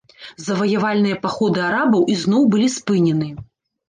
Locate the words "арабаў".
1.65-2.07